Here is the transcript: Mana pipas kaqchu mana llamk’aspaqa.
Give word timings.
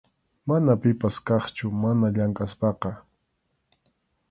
Mana 0.47 0.73
pipas 0.81 1.15
kaqchu 1.27 1.67
mana 1.83 2.07
llamk’aspaqa. 2.15 2.91